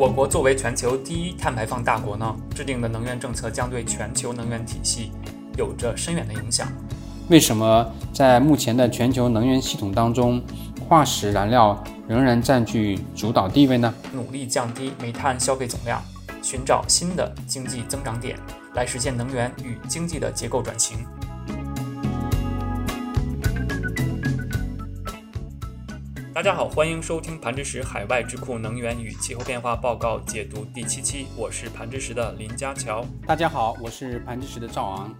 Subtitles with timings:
[0.00, 5.12] 我国作为全球第一碳排放大国呢，制定的能源政策将对全球能源体系
[5.58, 6.66] 有着深远的影响。
[7.28, 10.42] 为什么在目前的全球能源系统当中，
[10.88, 13.92] 化石燃料仍然占据主导地位呢？
[14.14, 16.02] 努力降低煤炭消费总量，
[16.42, 18.38] 寻找新的经济增长点，
[18.72, 20.96] 来实现能源与经济的结构转型。
[26.40, 33.04] 大家好，欢迎收听盘知识海外智库能源与气候变化报告解读第七期，我是盘知识的林家乔。
[33.26, 35.14] 大家好，我是盘知识的赵昂。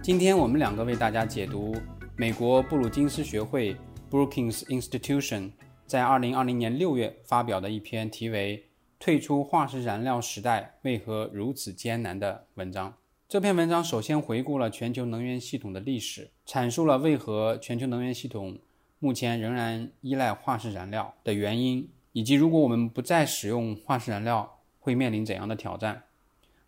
[0.00, 1.74] 今天我们两个为大家解读
[2.14, 3.76] 美国布鲁金斯学会
[4.08, 5.50] （Brookings Institution）
[5.84, 8.58] 在二零二零年六月发表的一篇题为
[9.00, 12.94] 《退出化石燃料时代为何如此艰难》的文章。
[13.28, 18.60] 这篇文章首先回顾了全球能源系统的历史，阐述了为何全球能源系统
[18.98, 26.04] 目前仍然依赖化石燃料的原因，以及如果我们不再使用化石燃料会面临怎样的挑战。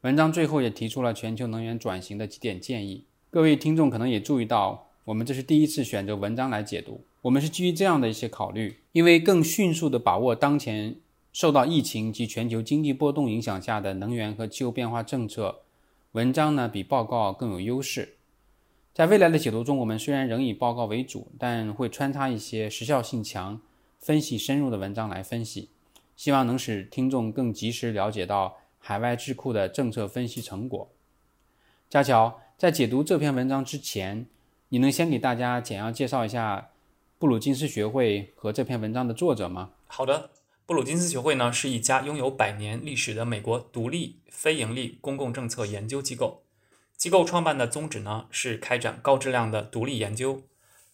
[0.02, 3.04] 文章最后也提出了全球能源转型的几点建议。
[3.30, 7.04] 各位听众可能也注意到，我们这是第一次选择文章来解读。
[7.22, 10.96] 我们是基于这样的一些考虑，因为更迅速地把握当前
[11.32, 15.62] 受到疫情及全球经济波动影响下的能源和气候变化政策，
[16.12, 18.17] 文章呢比报告更有优势。
[18.98, 23.60] 在未来的解读中，我们虽然仍以报告为主，但会穿插一些时效性强、
[24.00, 25.70] 分析深入的文章来分析，
[26.16, 30.90] 希望能使听众更及时了解到海外智库的政策分析成果。
[31.88, 32.40] 佳乔。
[32.56, 34.26] 在解读这篇文章之前，
[34.70, 36.70] 你能先给大家简要介绍一下
[37.20, 39.70] 布鲁金斯学会和这篇文章的作者吗？
[39.86, 40.30] 好的，
[40.66, 46.42] 布鲁金斯学会呢是一家拥有百年历史的美国独立非盈利公共政策研究机构。
[46.98, 50.42] 机构创办的宗旨呢是开展高质量的独立研究，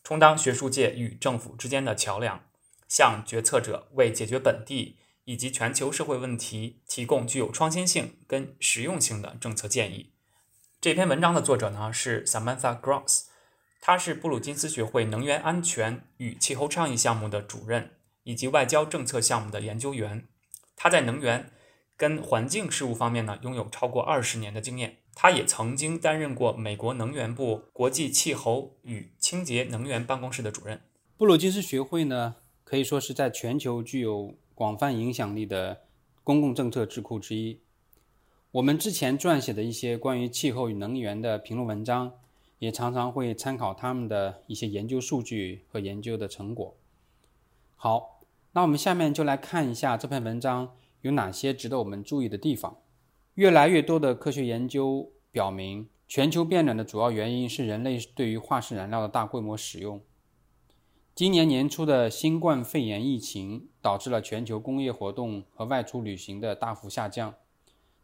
[0.03, 2.45] 充当学术界与政府之间的桥梁，
[2.87, 10.13] 向决策者为解决本地以及全球社会问题提供具有创新性跟实用性的政策建议。
[10.79, 13.23] 这篇文章的作者呢是 Samantha Gross，
[13.81, 20.29] 他是布鲁金斯学会能源安全与气候倡议项目的主任以及外交政策项目的研究员。
[20.77, 21.51] 他在能源
[21.97, 24.99] 跟环境事务方面呢拥有超过二十年的经验。
[25.15, 30.81] 他也曾经担任过美国能源部国际气候与清洁能源办公室的主任。
[31.17, 35.83] 布鲁金斯学会呢可以说是在全球具有广泛影响力的
[36.25, 37.61] 公共政策智库之一。
[38.53, 42.13] 我们之前撰写的一些关于气候与能源的评论文章，
[42.59, 46.77] 也常常会参考他们的一些研究数据和研究的成果。
[47.77, 48.21] 好，
[48.53, 52.79] 那我们下面就来看一下这篇文章有哪些值得我们注意的地方。
[53.35, 60.01] 越来越多的科学研究表明，全球变暖的主要原因是人类对于化石燃料的大规模使用。
[61.17, 67.35] 今年年初的新冠肺炎疫情导致了全球工业活动和外出旅行的大幅下降。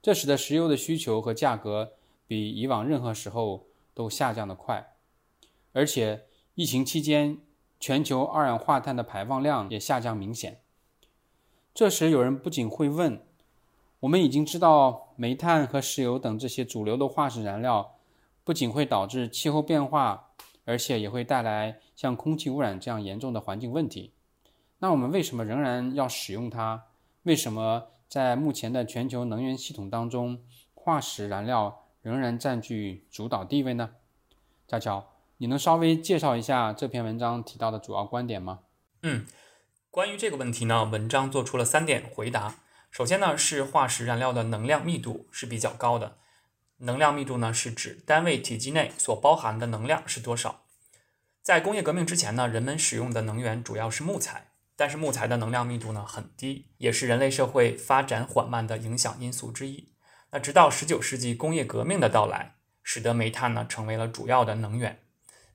[0.02, 1.92] 这使得石油的需求和价格
[2.26, 4.94] 比以往任何时候都下降得快，
[5.72, 6.24] 而且
[6.54, 7.38] 疫情期间
[7.78, 10.60] 全球二氧化碳的排放量也下降明显。
[11.72, 13.20] 这时，有人不仅会问：
[14.00, 17.96] 我们已经知道煤炭和石油等这些主流的化石燃料
[18.44, 20.30] 不仅会导致气候变化，
[20.64, 24.12] 而且也会带来像空气污染这样严重的环境问题，
[24.78, 26.84] 那我们为什么仍然要使用它？
[27.22, 27.86] 为什么？
[28.08, 30.42] 在目前的全球能源系统当中，
[30.74, 33.90] 化石燃料仍然占据主导地位呢？
[34.66, 35.06] 佳乔，
[35.36, 38.60] 你能稍微介绍一下这篇文章提到的主要观点吗？
[39.04, 39.26] 嗯，
[39.92, 42.56] 关于这个问题呢，文章做出了三点回答。
[42.90, 46.18] 首先呢，是化石燃料的能量密度是比较高的。
[46.78, 50.64] 能量密度呢，是指单位体积内所包含的能量是多少。
[51.42, 54.48] 在工业革命之前呢，人们使用的能源主要是木材。
[54.76, 59.92] 但是木材的能量密度呢很低，也是人类社会发展缓慢的影响因素之一。
[60.30, 65.02] 那直到十九世纪工业革命的到来，使得煤炭呢成为了主要的能源。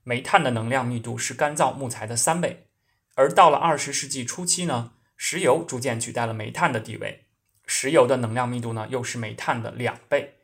[0.03, 2.67] 煤炭的能量密度是干燥木材的三倍，
[3.15, 7.24] 而到了二十世纪初期呢，石油逐渐取代了煤炭的地位，
[7.65, 10.35] 石油的能量密度呢又是煤炭的两倍。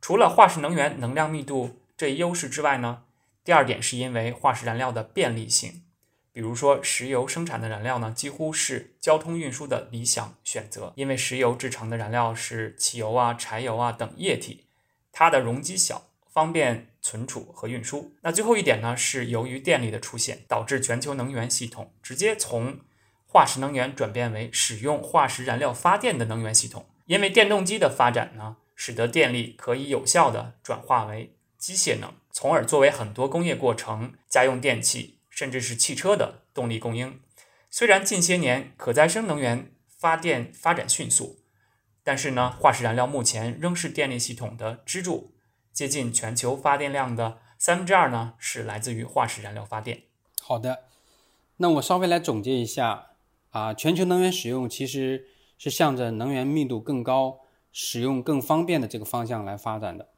[0.00, 3.04] 除了化石能源能量密度这一优势之外呢，
[3.44, 5.82] 第二点是因为化石燃料的便利性。
[6.32, 14.66] 比如说，石油生产的燃料呢，几乎是交通运输的理想选择，因为石油制成的燃料是汽油啊、柴油啊等液体，
[15.10, 18.14] 它的容积小，方便存储和运输。
[18.22, 22.78] 那最后一点呢，是由于电力的出现，导致全球能源系统直接从
[23.30, 26.86] 化石能源转变为使用化石燃料发电的能源系统。
[27.06, 35.18] 因为电动机的发展呢，使得电力可以有效的转化为机械能，从而作为很多工业过程、家用电器。
[35.32, 37.18] 甚至是汽车的动力供应。
[37.70, 41.38] 虽然近些年可再生能源发电发展迅速，
[42.04, 45.32] 但是呢，化石燃料目前仍是电力系统的支柱，
[45.72, 50.02] 接近全球发电量的三分之二呢是来自于化石燃料发电。
[50.42, 50.84] 好的，
[51.56, 53.09] 那我稍微来总结一下
[53.50, 55.26] 啊，全球能源使用其实
[55.58, 57.40] 是向着能源密度更高、
[57.72, 60.08] 使用更方便的这个方向来发展的。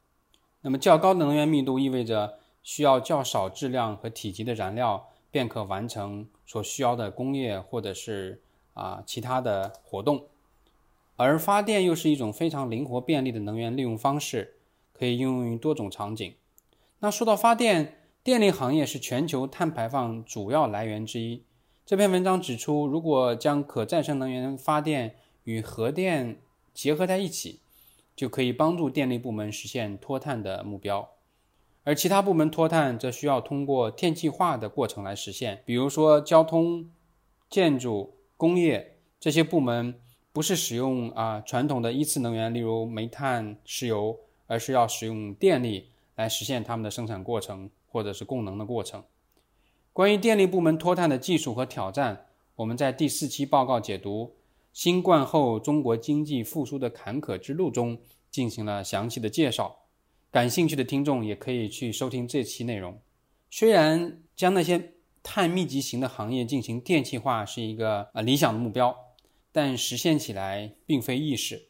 [0.61, 8.41] 那么较高的能源密度意味着需要较少质量和体积的燃料便可完成所需要的工业或者是
[8.73, 10.27] 啊其他的活动。
[11.15, 14.55] 而发电又是一种非常灵活便利的能源利用方式，
[14.93, 16.33] 可以应用于多种场景。
[16.99, 21.43] 那说到发电，电力行业是全球碳排放主要来源之一。
[21.85, 26.39] 这篇文章指出，如果将可再生能源发电与核电
[26.73, 27.59] 结合在一起，
[28.15, 31.09] 就可以帮助电力部门实现脱碳的目标。
[31.83, 36.89] 而其他部门脱碳则需要通过电气化的过程来实现，比如说交通、
[37.49, 39.99] 建筑、工业这些部门。
[40.31, 49.03] 不是使用啊传统的一次能源，例如煤炭、石油，而是要使用电力来实现他们的生产过程或者是供能的过程。
[49.93, 52.25] 关于电力部门脱碳的技术和挑战，
[52.55, 54.25] 我们在第四期报告解读
[54.73, 57.99] 《新冠后中国经济复苏的坎坷之路》中
[58.31, 59.85] 进行了详细的介绍。
[60.31, 62.99] 感兴趣的听众也可以去收听这期内容。
[63.51, 68.97] 虽然将那些碳密集型的行业进行电气化是一个呃理想的目标。
[69.55, 71.67] 但实现起来并非易事，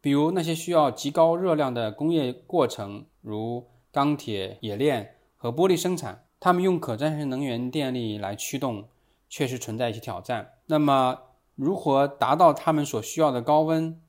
[0.00, 8.88] 比如那些需要极高热量的工业过程，如钢铁冶炼和玻璃生产，他们用可再生能源电力来驱动，
[9.28, 10.54] 确实存在一些挑战。
[10.66, 11.20] 那么，
[11.54, 14.00] 如何达到他们所需要的高温？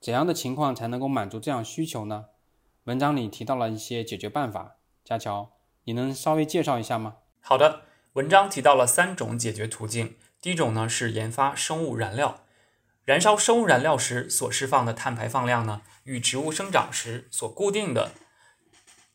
[0.00, 2.26] 怎样的情况才能够满足这样需求呢？
[2.84, 5.50] 文章里提到了一些解决办法，佳乔，
[5.84, 7.16] 你能稍微介绍一下吗？
[7.40, 7.82] 好的，
[8.12, 12.40] 文章提到了三种解决途径，第一种呢是研发生物燃料。
[13.04, 18.12] 燃烧生物燃料时所释放的碳排放量呢，与植物生长时所固定的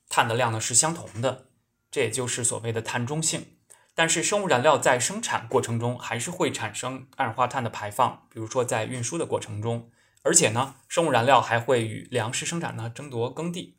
[0.10, 1.46] 碳的量呢是相同的，
[1.92, 3.58] 这也就是所谓的碳中性。
[3.94, 9.92] 但是生物燃料在生产过程中还是会产生二氧化碳的排放，比如说在运输的过程中，
[10.24, 13.78] 而且呢，生物燃料还会与粮食生产呢争夺耕地。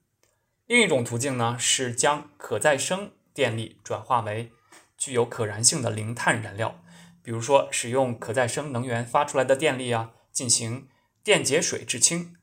[0.66, 4.52] 另一种途径呢是将可再生电力转化为
[4.98, 6.78] 具有可燃性的零碳燃料。
[7.22, 10.88] 比如说，使用可再生能源发出来的电力啊，进行
[11.22, 12.34] 电解水制氢，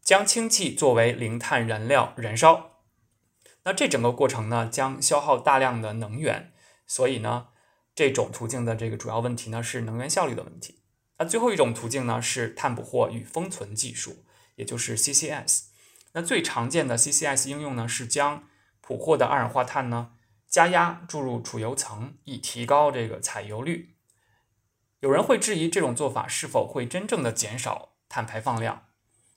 [0.00, 2.77] 将氢气作为零碳燃料燃烧。
[3.68, 6.54] 那这整个过程呢，将消耗大量的能源，
[6.86, 7.48] 所以呢，
[7.94, 10.80] 这种途径的这个主要问题呢是能源效率的问题。
[11.18, 14.24] 那最后一种途径呢是碳捕获与封存技术，
[14.54, 15.64] 也就是 CCS。
[16.12, 18.44] 那最常见的 CCS 应用呢是将
[18.80, 20.12] 捕获的二氧化碳呢
[20.48, 23.96] 加压注入储油层，以提高这个采油率。
[25.00, 28.84] 有人会质疑这种做法是否会真正的减少碳排放量，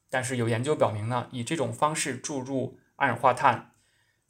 [0.10, 3.71] 但是有研究表明呢，以这种方式注入二氧化碳，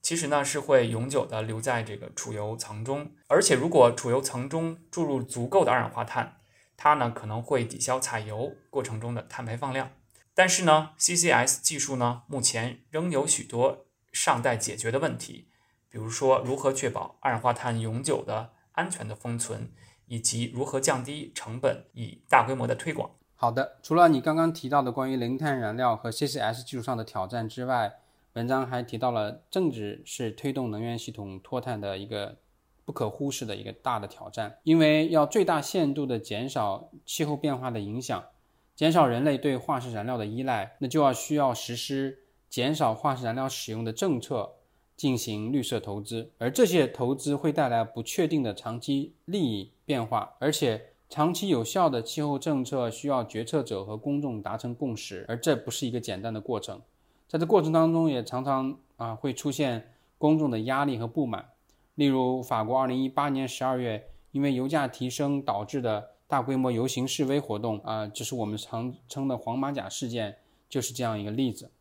[0.01, 6.37] 其实呢是会永久的留在这个储油层中，而且如果储油层中注入足够的二氧化碳，
[6.75, 9.91] 它呢可能会抵消采油过程中的碳排放量。
[10.33, 15.47] 但是呢，CCS 技术呢目前仍有许多尚待解决的问题，
[15.89, 19.71] 比如说如何确保二氧化碳永久的安全的封存。
[20.07, 23.11] 以及如何降低成本以大规模的推广。
[23.33, 28.00] 好的，除了你刚刚提到的关于零碳燃料和 CCS 技术上的挑战之外，
[28.33, 32.37] 文章还提到了政治是推动能源系统脱碳的一个
[32.85, 34.59] 不可忽视的一个大的挑战。
[34.63, 38.23] 因为要最大限度的减少气候变化的影响，
[38.75, 42.19] 减少人类对化石燃料的依赖，那就要需要实施
[42.49, 44.55] 减少化石燃料使用的政策。
[44.97, 56.79] 进行绿色投资，而这些投资会带来不确定的长期利益变化，而且长期有效的气候政策需要决策者和公众达成共识，而这不是一个简单的过程。
[57.31, 61.45] 在这过程当中，也常常啊会出现公众的压力和不满。
[61.95, 71.71] 例如，法国2018年12月因为油价提升导致的大规模游行示威活动啊，就是我们常称的黄马甲事件，就是这样一个例子。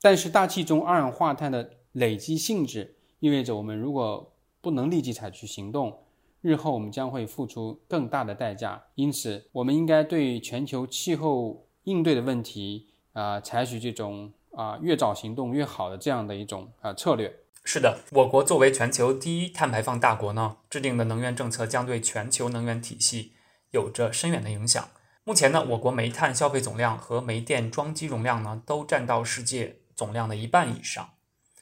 [0.00, 5.96] 但是，大气中二氧化碳的累积性质意味着，我们如果不能立即采取行动，
[6.40, 8.82] 日后我们将会付出更大的代价。
[8.96, 17.32] 因此，我们应该对全球气候应对的问题啊，采取这种啊越早行动越好的这样的一种啊策略。
[17.62, 23.34] 是的，我国作为全球第一碳排放大国呢，制定的能源政策将对全球能源体系
[23.70, 24.88] 有着深远的影响。
[25.22, 31.10] 目前呢，我国煤炭消费总量和煤电装机容量呢，都占到世界总量的一半以上。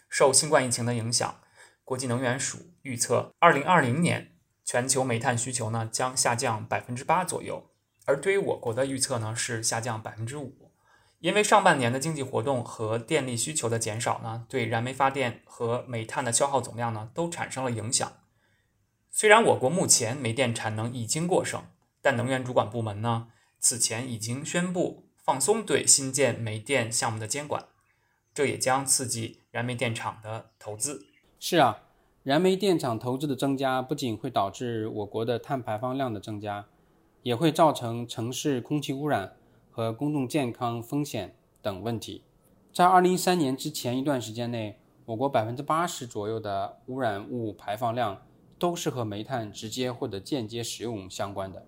[0.08, 1.40] 受新冠疫情的影响，
[1.84, 7.70] 国际能源署预测，二零二零年全球煤炭需求呢将下降百分之八左右，
[8.06, 10.65] 而对于我国的预测呢是下降百分之五。
[11.26, 18.12] 因为上半年的经济活动和电力需求的减少呢，对燃煤发电和煤炭的消耗总量呢都产生了影响。
[19.10, 21.64] 虽然我国目前煤电产能已经过剩，
[22.00, 23.26] 但能源主管部门呢
[23.58, 27.64] 此前已经宣布放松对新建煤电项目的监管，
[28.32, 31.06] 这也将刺激燃煤电厂的投资。
[31.40, 31.82] 是啊，
[32.22, 36.66] 燃煤电厂投资的增加不仅会导致我国的碳排放量的增加，
[37.24, 39.35] 也会造成城市空气污染。
[39.76, 42.22] 和公众健康风险等问题，
[42.72, 48.22] 在二零一三年之前一段时间内，我国百分之八十左右的污染物排放量
[48.58, 51.66] 都是和煤炭直接或者间接使用相关的。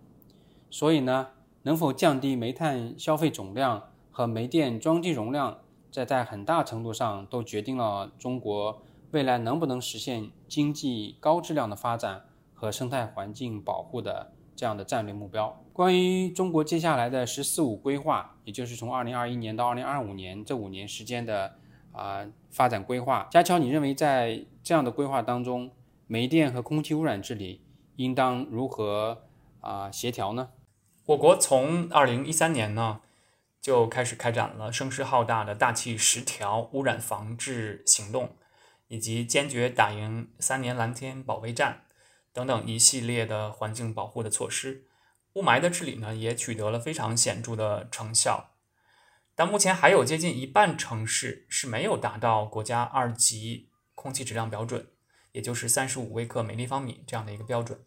[0.70, 1.26] 所以呢，
[1.64, 5.58] 能否降低煤炭消费总量和煤电装机容量，
[5.90, 12.24] 这在很大程度上都决定了中国未来能不能实现经济高质量的发展
[12.54, 14.32] 和生态环境保护的。
[14.56, 15.62] 这样的战略目标。
[15.78, 21.54] 关于中国接下来的“十四五”规划，也就是从二零二一年到二零二五年这五年时间的
[21.92, 25.70] 啊发展规划，佳乔，你认为在这样的规划当中，
[26.08, 27.62] 煤电和空气污染治理
[27.94, 29.22] 应当如何
[29.60, 30.48] 啊协调呢？
[31.06, 33.00] 我国从二零一三年呢
[33.60, 38.30] 就开始开展了声势浩大的大气十条污染防治行动，
[38.88, 41.82] 以及坚决打赢三年蓝天保卫战。
[42.32, 44.84] 等等一系列的环境保护的措施，
[45.34, 48.50] 雾霾的治理呢也取得了非常显著的成效，
[49.34, 54.88] 但目前还有接近一半城市是没有达到国家二级空气质量标准，
[55.32, 57.84] 也就是三十五微克每立方米这样的一个标准。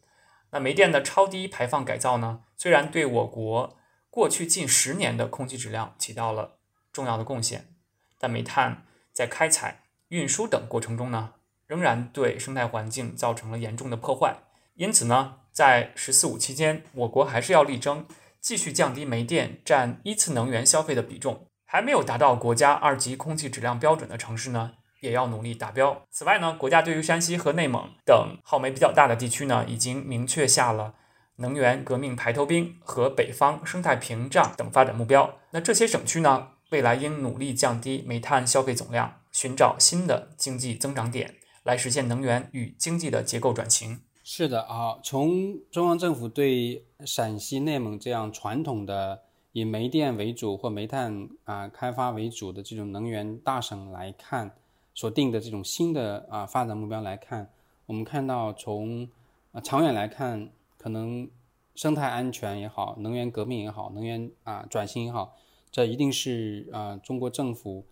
[0.51, 3.77] 那煤电的超低排放改造呢，虽然对我国
[4.09, 6.59] 过去近十年的空气质量起到了
[6.93, 7.73] 重要的贡献，
[8.17, 11.33] 但煤炭在开采、运输等过程中呢。
[11.67, 14.35] 仍然对生态环境造成了严重的破坏，
[14.75, 18.05] 因此呢，在“十四五”期间，我国还是要力争
[18.39, 21.45] 继续降低煤电占一次能源消费的比重。
[21.65, 26.05] 还没有达到国家二级空气质量标准的城市呢，也要努力达标。
[26.11, 30.95] 此外呢，国家对于山西和内蒙等耗煤比较大的地区呢，已经明确下了
[31.37, 35.39] 能源革命排头兵和北方生态屏障等发展目标。
[35.51, 41.35] 那这些省区呢，未来应努力降低煤炭消费总量，寻找新的经济增长点。
[41.63, 44.01] 来实现能源与经济的结构转型。
[44.23, 54.55] 是的啊，从中央政府对陕西、内蒙这样传统的以煤电为主或煤炭啊开发为主的这种能源大省来看，
[54.93, 57.51] 所定的这种新的啊发展目标来看，
[57.87, 59.09] 我们看到从
[59.51, 61.27] 啊长远来看，可能
[61.73, 65.35] 生态安全也好，能源革命也好，能源啊转型也好，
[65.71, 67.83] 这一定是啊中国政府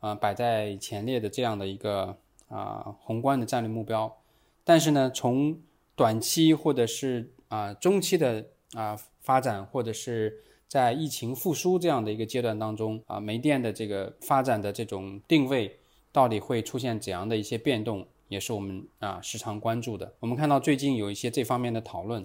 [0.00, 2.18] 啊摆在前列的这样的一个。
[2.48, 4.16] 啊，宏观的战略目标，
[4.64, 5.60] 但是呢，从
[5.98, 15.76] 短期或者是啊中期的啊发展，或者是在疫情复苏这样的一个阶段当中啊，煤电的这个发展的这种定位
[16.12, 20.14] 到底会出现怎样的一些变动，也是我们啊时常关注的。
[20.20, 22.24] 我们看到最近有一些这方面的讨论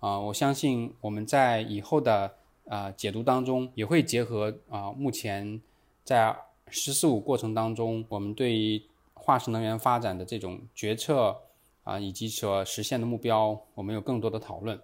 [0.00, 2.34] 啊，我相信我们在以后的
[2.66, 5.60] 啊解读当中也会结合啊目前
[6.02, 6.36] 在
[6.68, 8.82] “十四五”过程当中我们对于
[9.14, 11.36] 化石能源发展的这种决策
[11.84, 14.80] 啊，以及所实现的目标，我们有更多的讨论。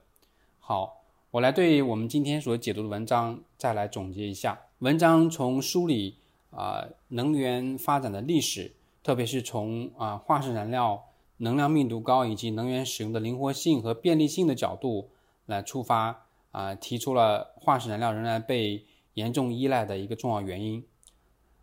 [0.58, 4.58] 好，我来对我们今天所解读的文章再来总结一下。
[4.80, 6.16] 文章从梳理
[6.50, 11.04] 啊能源发展的历史，特别是从啊化石燃料
[11.38, 15.10] 能量密度高以及能源使用的灵活性和便利性的角度
[15.46, 20.84] 来出发啊，提出了化石燃料仍然被严重依赖的一个重要原因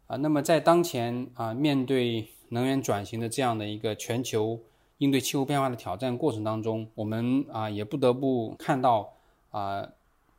[0.07, 0.15] 啊。
[0.17, 4.59] 那么在当前啊面对能源转型的这样的一个全球
[4.97, 9.13] 应对气候变化的挑战过程当中，我们啊也不得不看到
[9.51, 9.89] 啊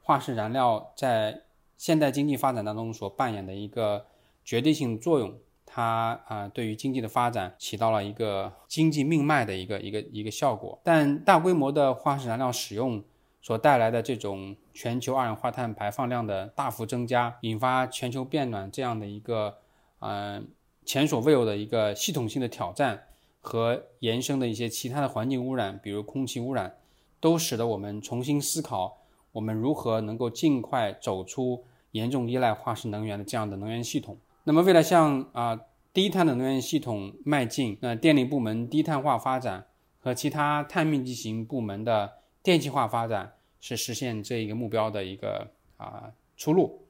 [0.03, 1.43] 化石燃料在
[1.77, 4.07] 现代经济发展当中所扮演的一个
[4.45, 5.35] 决定性作用，
[5.67, 10.81] 它啊对于经济的发展起到了一个经济命脉的一个一个一个效果。
[10.83, 13.05] 但大规模的化石燃料使用
[13.43, 19.59] 所带来的这种全球二氧化碳排放量的大幅增加，引发全球变暖这样的一个
[20.01, 20.49] 嗯。
[20.89, 23.06] 前所未有的一个系统性的挑战
[23.47, 26.79] 和延伸的一些其他的环境污染，比如空气污染，
[27.21, 28.99] 都使得我们重新思考
[29.31, 34.19] 我们如何能够尽快走出严重依赖化石能源的这样的能源系统。
[34.43, 35.61] 那么，为了向啊
[35.93, 39.67] 低碳的能源系统迈进，那电力部门低碳化发展
[40.01, 46.83] 和其他碳密集型部门的电气化发展是实现这一个目标的一个啊出路。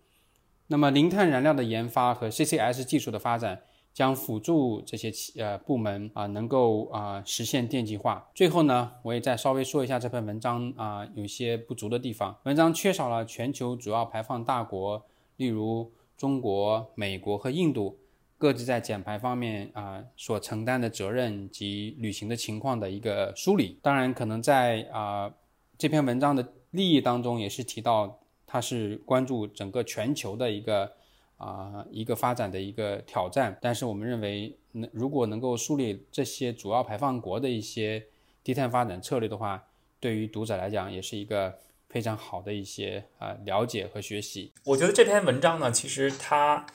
[0.69, 3.61] 那么，零碳燃料的研发和 CCS 技术的发展。
[3.97, 8.29] 将辅助这些企呃部门啊，能够啊实现电气化。
[8.35, 12.37] 最后呢，我也再稍微说一下这篇文章啊有些不足的地方。
[12.43, 15.03] 文章缺少了全球主要排放大国，
[15.39, 17.97] 例如中国、美国和印度
[18.37, 23.79] 各自在减排方面啊所承担的责任及履行的情况的一个梳理。
[23.81, 25.33] 当然，可能在啊
[25.79, 30.93] 这篇文章的利益当中也是提到，它是关注整个全球的一个
[31.37, 33.57] 啊一个发展的一个挑战。
[33.61, 38.07] 但是我们认为，能如果能够梳理这些主要排放国的一些
[38.43, 39.65] 低碳发展策略的话，
[39.99, 41.59] 对于读者来讲也是一个。
[41.89, 44.53] 非常好的一些啊了解和学习。
[44.65, 46.67] 我觉得这篇文章呢，其实它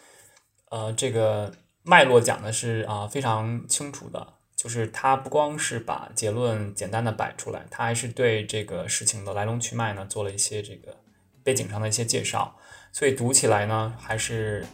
[0.70, 1.54] 呃这个
[1.84, 10.96] 脉络讲的是啊非常清楚的，就是它不光是把结论简单的摆出来，它还是对这个事情的来龙去脉呢做了一些这个
[11.44, 12.54] 背景上的一些介绍，
[12.92, 14.66] 所以读起来呢还是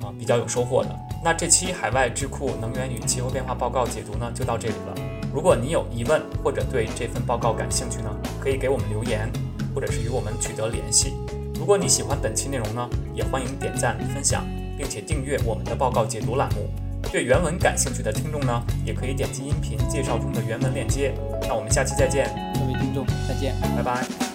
[0.00, 0.90] 啊比较有收获的。
[1.22, 4.94] 那这期海外智库能源与气候变化报告解读呢就到这里了。
[5.32, 9.30] 如果你有疑问或者对这份报告感兴趣呢，可以给我们留言。
[9.74, 11.14] 或者是与我们取得联系。
[11.56, 14.46] 如果你喜欢本期内容呢，也欢迎点赞、分享，
[14.78, 16.70] 并且订阅我们的报告解读栏目。
[17.10, 21.12] 对原文感兴趣的听众呢，也可以点击音频介绍中的原文链接。
[21.42, 24.33] 那我们下期再见，各位听众再见，拜拜。